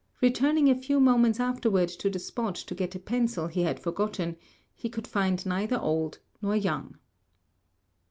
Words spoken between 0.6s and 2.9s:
a few moments afterward to the spot to